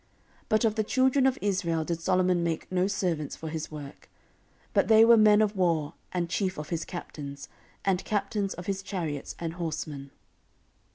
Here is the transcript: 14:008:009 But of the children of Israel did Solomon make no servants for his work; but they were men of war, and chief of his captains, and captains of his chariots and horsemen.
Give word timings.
14:008:009 0.49 0.49
But 0.49 0.65
of 0.65 0.73
the 0.73 0.83
children 0.83 1.27
of 1.27 1.37
Israel 1.43 1.85
did 1.85 2.01
Solomon 2.01 2.43
make 2.43 2.71
no 2.71 2.87
servants 2.87 3.35
for 3.35 3.49
his 3.49 3.69
work; 3.69 4.09
but 4.73 4.87
they 4.87 5.05
were 5.05 5.15
men 5.15 5.43
of 5.43 5.55
war, 5.55 5.93
and 6.11 6.27
chief 6.27 6.57
of 6.57 6.69
his 6.69 6.85
captains, 6.85 7.47
and 7.85 8.03
captains 8.03 8.55
of 8.55 8.65
his 8.65 8.81
chariots 8.81 9.35
and 9.37 9.53
horsemen. 9.53 10.09